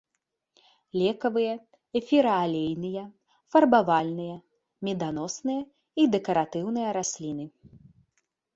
[0.99, 1.51] Лекавыя,
[1.99, 3.03] эфіраалейныя,
[3.55, 4.35] фарбавальныя,
[4.89, 5.61] меданосныя
[6.01, 7.45] і дэкаратыўныя расліны.